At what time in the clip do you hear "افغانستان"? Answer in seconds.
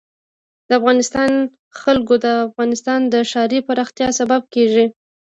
0.79-1.31, 2.47-2.99